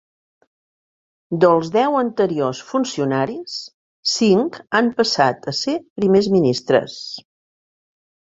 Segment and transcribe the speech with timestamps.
[1.43, 3.59] Dels deu anteriors funcionaris,
[4.13, 6.97] cinc han passat a ser primers ministres.